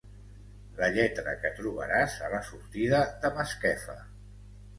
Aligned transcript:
La 0.77 0.87
lletra 0.95 1.35
que 1.43 1.51
trobaràs 1.59 2.15
a 2.29 2.33
la 2.37 2.41
sortida 2.49 3.03
de 3.27 3.33
Masquefa. 3.37 4.01